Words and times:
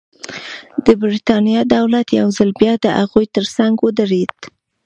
د 0.85 0.87
برېټانیا 1.01 1.61
دولت 1.75 2.07
یو 2.19 2.27
ځل 2.37 2.49
بیا 2.61 2.73
د 2.83 2.85
هغوی 2.99 3.25
ترڅنګ 3.35 3.73
ودرېد. 3.81 4.35